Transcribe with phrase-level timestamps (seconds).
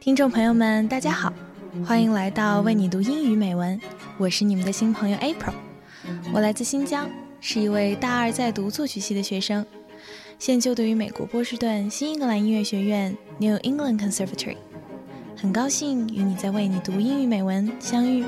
[0.00, 1.32] 听众朋友们，大家好，
[1.84, 3.78] 欢迎来到为你读英语美文，
[4.16, 5.52] 我是你们的新朋友 April，
[6.32, 9.66] 我来自新疆，是一位大二在读作曲系的学生，
[10.38, 14.56] 现就读于美国波士顿新英格兰音乐学院 New England Conservatory，
[15.36, 18.24] 很高兴与你在为你读英语美文相遇。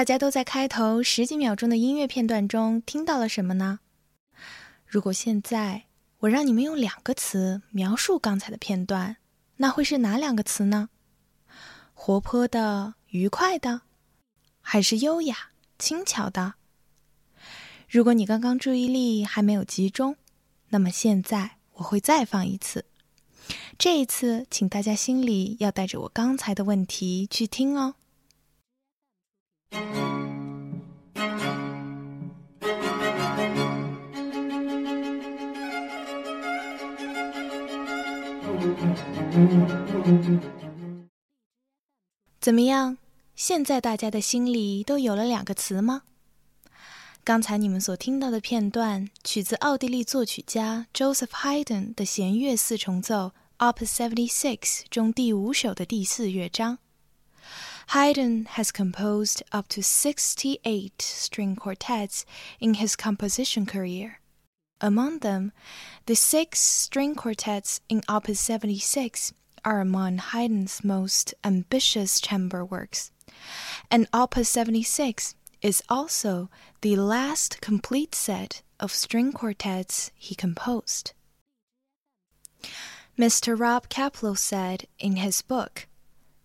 [0.00, 3.80] 大家都在开头十几秒钟的音乐片段中听到了什么呢？
[4.86, 5.82] 如果现在
[6.20, 9.18] 我让你们用两个词描述刚才的片段，
[9.56, 10.88] 那会是哪两个词呢？
[11.92, 13.82] 活泼的、愉快的，
[14.62, 16.54] 还是优雅、轻巧的？
[17.86, 20.16] 如果你刚刚注意力还没有集中，
[20.70, 22.86] 那么现在我会再放一次。
[23.76, 27.96] 这一次，请大家心里要带着我刚才的问题去听哦。
[42.40, 42.96] 怎么样？
[43.36, 46.02] 现在大家的心里都有了两个词吗？
[47.22, 53.84] 刚才你们所听到的片段，取自奥地利作曲家 Joseph Haydn 的弦乐四重奏 Op.
[53.84, 56.78] 76中第五首的第四乐章。
[57.90, 62.24] Haydn has composed up to 68 string quartets
[62.60, 64.20] in his composition career.
[64.80, 65.50] Among them,
[66.06, 69.32] the six string quartets in Opus 76
[69.64, 73.10] are among Haydn's most ambitious chamber works,
[73.90, 76.48] and Opus 76 is also
[76.82, 81.12] the last complete set of string quartets he composed.
[83.18, 83.58] Mr.
[83.58, 85.88] Rob Kaplow said in his book,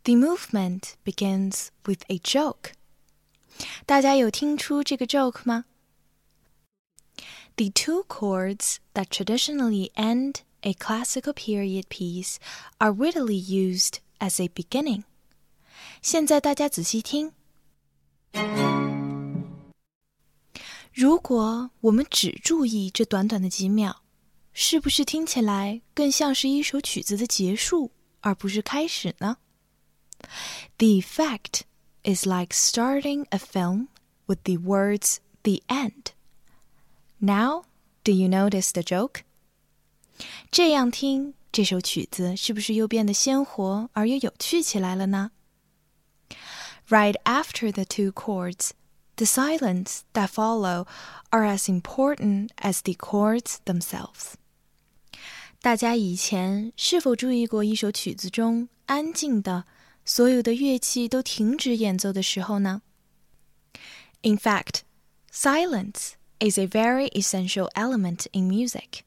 [0.05, 2.72] The movement begins with a joke.
[3.84, 5.67] 大家有听出这个 joke 吗？
[7.56, 12.36] the two chords that traditionally end a classical period piece
[12.78, 15.05] are wittily used as a beginning.
[16.01, 17.33] 现在大家仔细听。
[20.92, 24.02] 如果我们只注意这短短的几秒，
[24.52, 29.36] 是不是听起来更像是一首曲子的结束，而不是开始呢
[30.78, 31.62] ？The effect
[32.02, 33.89] is like starting a film
[34.27, 36.12] with the words "the end."
[37.18, 37.64] Now,
[38.05, 39.23] do you notice the joke?
[40.51, 45.33] 这样听这首曲子是不是又变得鲜活而又有趣起来了呢？
[46.89, 48.70] Right after the two chords,
[49.17, 50.86] the silence that follow
[51.30, 54.34] are as important as the chords themselves.
[55.61, 59.67] 大家以前是否注意过一首曲子中安静的，
[60.05, 62.83] 所有的乐器都停止演奏的时候呢？
[64.23, 64.80] In fact,
[65.33, 69.02] silence is a very essential element in music.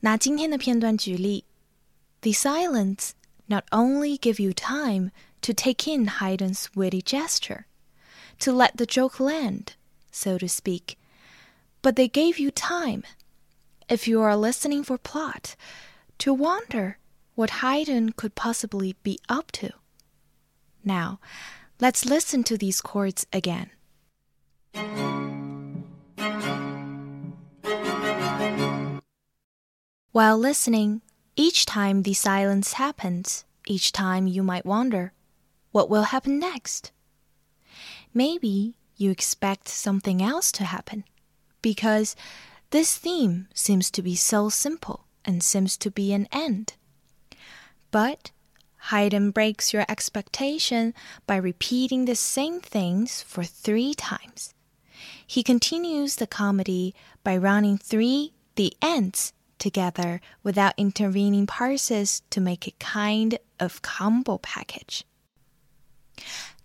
[0.00, 1.44] 拿今天的片段举例，
[2.22, 3.10] The silence
[3.46, 5.10] not only give you time
[5.42, 7.64] to take in Haydn's witty gesture,
[8.38, 9.74] to let the joke land,
[10.10, 10.96] so to speak,
[11.82, 13.02] but they gave you time,
[13.88, 15.54] if you are listening for plot,
[16.18, 16.98] to wonder
[17.34, 19.72] what Haydn could possibly be up to.
[20.85, 21.19] Now,
[21.81, 23.71] let's listen to these chords again.
[30.11, 31.01] While listening,
[31.35, 35.11] each time the silence happens, each time you might wonder,
[35.71, 36.93] what will happen next?
[38.13, 41.03] Maybe you expect something else to happen,
[41.61, 42.15] because
[42.69, 46.75] this theme seems to be so simple and seems to be an end.
[47.91, 48.31] But
[48.90, 50.94] Haydn breaks your expectation
[51.26, 54.54] by repeating the same things for three times.
[55.26, 62.66] He continues the comedy by running three the ends together without intervening parses to make
[62.66, 65.04] a kind of combo package.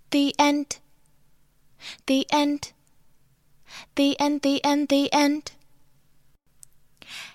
[0.09, 0.79] The end.
[2.07, 2.71] The end.
[3.95, 4.41] The end.
[4.41, 4.87] The end.
[4.87, 5.51] The end.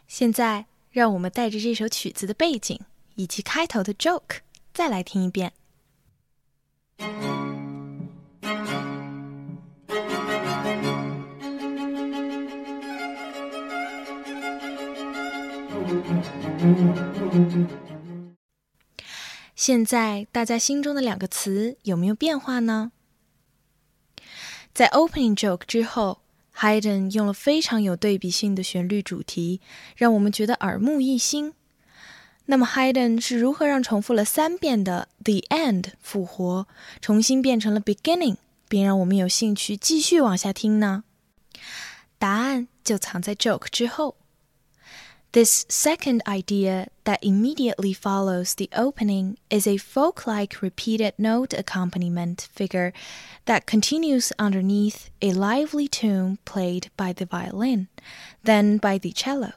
[0.09, 2.81] 现在，让我们带着这首曲子的背景
[3.15, 4.39] 以及开头的 joke
[4.76, 5.54] 再来听一遍。
[19.56, 22.92] 现在大家心中的两个词有没有变化呢？
[24.74, 26.20] 在 opening joke 之后
[26.58, 29.62] ，Haydn 用了非常有对比性的旋律主题，
[29.96, 31.54] 让我们觉得耳目一新。
[32.47, 36.67] 那么 Haydn 是如何让重复了三遍的 the end 复活，
[37.01, 38.37] 重新变成了 beginning，
[38.69, 41.05] 并让我们有兴趣继续往下听呢？
[42.19, 44.17] 答案就藏在 joke 之后。
[45.33, 52.93] This second idea that immediately follows the opening is a folk like repeated note accompaniment figure
[53.47, 57.87] that continues underneath a lively tune played by the violin,
[58.43, 59.53] then by the cello.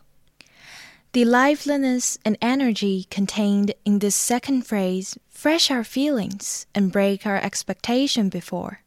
[1.12, 7.38] The liveliness and energy contained in this second phrase fresh our feelings and break our
[7.38, 8.80] expectation before.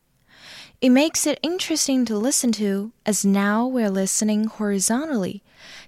[0.81, 5.43] It makes it interesting to listen to, as now we're listening horizontally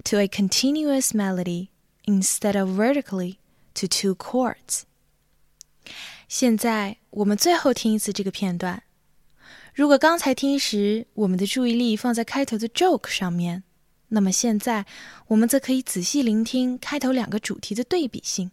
[0.04, 1.70] to a continuous melody
[2.06, 3.38] instead of vertically
[3.74, 4.84] to two chords.
[6.28, 8.82] 现在我们最后听一次这个片段。
[9.74, 13.64] 如果刚才听时，我们的注意力放在开头的 joke 上面，
[14.15, 14.85] 那么现在，
[15.25, 18.51] 我们则可以仔细聆听开头两个主题的对比性。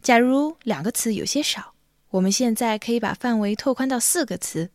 [0.00, 1.74] 假如两个词有些少，
[2.10, 4.70] 我们现在可以把范围拓宽到四个词。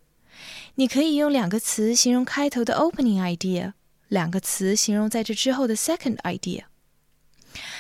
[0.76, 3.72] 你可以用两个词形容开头的 opening idea，
[4.10, 6.64] 两个词形容在这之后的 second idea。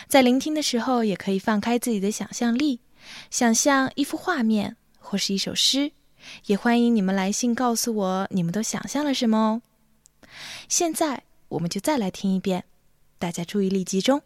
[0.08, 2.80] 在聆听的时候，也可以放开自己的想象力，
[3.30, 5.92] 想象一幅画面或是一首诗。
[6.46, 9.62] 也欢迎你们来信告诉我你们都想象了什么哦。
[10.70, 11.24] 现在。
[11.52, 12.64] 我们就再来听一遍，
[13.20, 14.22] 大家注意力集中。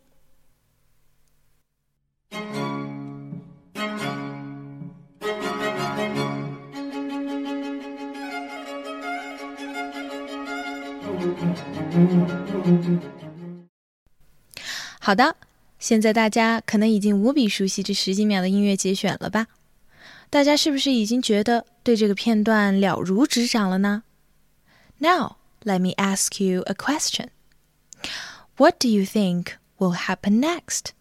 [15.00, 15.36] 好的，
[15.80, 19.48] 现在大家可能已经无比熟悉这十几秒的音乐节选了吧？
[20.30, 24.04] 大家是不是已经觉得对这个片段了如指掌了呢
[25.00, 25.38] ？Now。
[25.65, 27.29] let me ask you a question.
[28.57, 30.93] What do you think will happen next?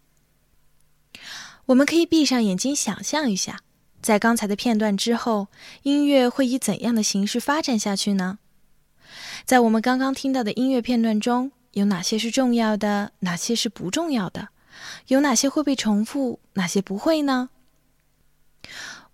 [1.66, 3.60] 我们可以闭上眼睛想象一下，
[4.02, 5.48] 在刚才的片段之后，
[5.82, 8.38] 音乐会以怎样的形式发展下去呢？
[9.44, 14.48] 在我们刚刚听到的音乐片段中，有哪些是重要的，哪些是不重要的？
[15.08, 17.50] 有哪些会被重复，哪些不会呢？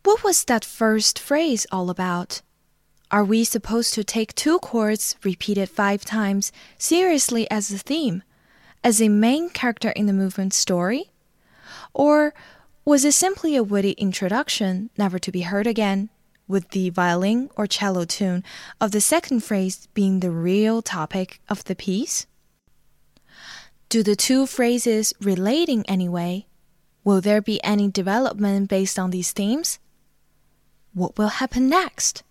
[0.02, 2.38] What was that first phrase all about?
[3.11, 8.23] Are we supposed to take two chords repeated five times seriously as a theme,
[8.85, 11.11] as a main character in the movement story?
[11.93, 12.33] Or
[12.85, 16.09] was it simply a witty introduction, never to be heard again,
[16.47, 18.45] with the violin or cello tune
[18.79, 22.27] of the second phrase being the real topic of the piece?
[23.89, 26.47] Do the two phrases relate in any way?
[27.03, 29.79] Will there be any development based on these themes?
[30.93, 32.23] What will happen next?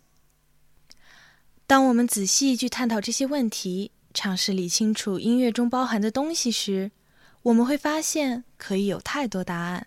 [1.71, 6.91] 当我们仔细去探讨这些问题，尝试理清楚音乐中包含的东西时，
[7.43, 9.87] 我们会发现可以有太多答案。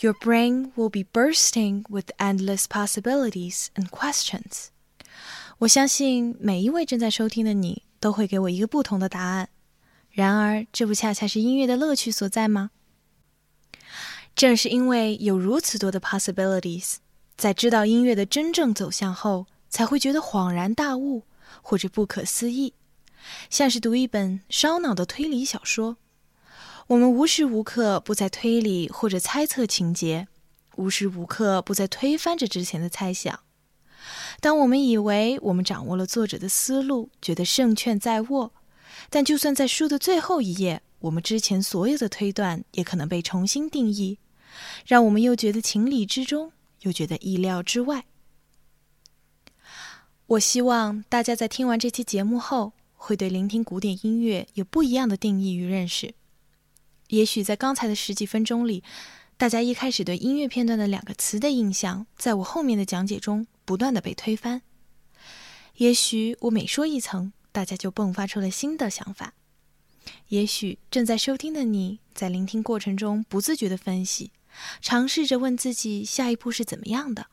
[0.00, 4.66] Your brain will be bursting with endless possibilities and questions。
[5.60, 9.48] 我相信每一位正在收听的你都会给我一个不同的答案。
[10.10, 12.70] 然而，这不恰恰是音乐的乐趣所在吗？
[14.34, 16.96] 正是因为有如此多的 possibilities，
[17.34, 19.46] 在知道音乐的真正走向后。
[19.76, 21.24] 才会觉得恍然大悟，
[21.60, 22.72] 或者不可思议，
[23.50, 25.98] 像是读一本烧脑的推理小说。
[26.86, 30.28] 我们无时无刻不在推理或者猜测情节，
[30.76, 33.40] 无时无刻不在推翻着之前的猜想。
[34.40, 38.52] 当我们以为我们掌握了作者的思路，觉得胜券在握，
[39.10, 44.18] 但就算在书的最后一页，我们之前所有的推断也可能被重新定义，
[44.86, 48.06] 让我们又觉得情理之中，又觉得意料之外。
[50.28, 56.14] 我希望大家在听完这期节目后，会对聆听古典音乐有不一样的定义与认识。
[57.10, 58.82] 也许在刚才的十几分钟里，
[59.36, 64.62] 大家一开始对音乐片段的两个词的印象，在我后面的讲解中不断的被推翻。
[65.76, 69.34] 也许我每说一层，大家就迸发出了新的想法。
[70.30, 74.32] 也许正在收听的你在聆听过程中不自觉的分析，
[74.82, 77.28] 尝试着问自己下一步是怎么样的，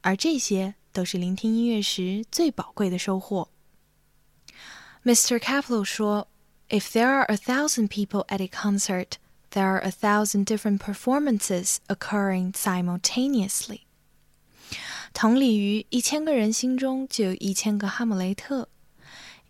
[0.00, 0.76] 而这些。
[0.92, 3.48] 都是聆听音乐时最宝贵的收获。
[5.04, 5.38] Mr.
[5.38, 6.28] Kaplow 说
[6.68, 9.12] ：“If there are a thousand people at a concert,
[9.50, 13.80] there are a thousand different performances occurring simultaneously。”
[15.12, 18.68] 同理于一千个人心中就有一千个哈姆雷特。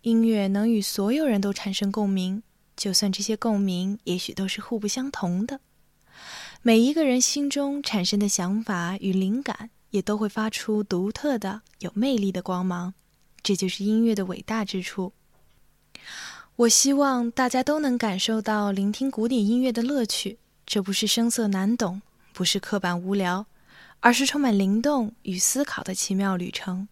[0.01, 2.41] 音乐能与所有人都产生共鸣，
[2.75, 5.59] 就算这些共鸣也许都是互不相同的。
[6.63, 9.69] 每一个人心中产生的想法与灵感。
[9.91, 12.93] 也都会发出独特的、有魅力的光芒，
[13.43, 15.13] 这就是音乐的伟大之处。
[16.57, 22.01] 我希望大家都能感受到聆听古典音乐的乐趣，这不是声色难懂，
[22.33, 23.45] 不是刻板无聊，
[23.99, 26.87] 而是充满灵动与思考的奇妙旅程。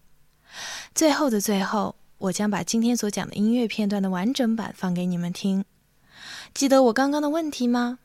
[0.96, 5.64] 最后的最后，我将把今天所讲的音乐片段的完整版放给你们听。
[6.54, 8.00] 记得我刚刚的问题吗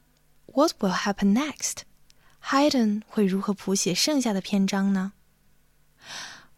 [0.47, 1.79] ？What will happen next？
[2.47, 5.13] Haydn 会如何谱写剩下的篇章呢？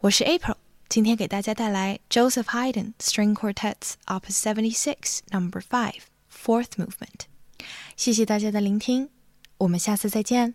[0.01, 0.57] 我是 April，
[0.89, 4.25] 今天给大家带来 Joseph Haydn String Quartets Op.
[4.29, 7.27] 76 Number Five Fourth Movement。
[7.97, 9.11] 谢谢大家的聆听，
[9.59, 10.55] 我们下次再见。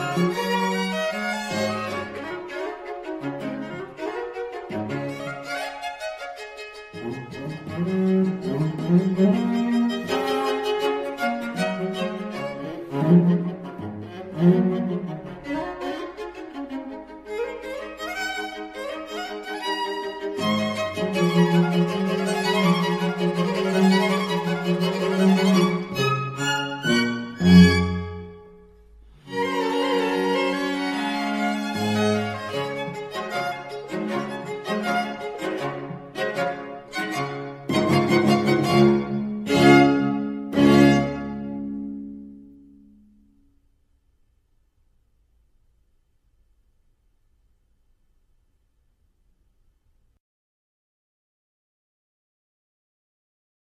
[0.00, 0.49] 了。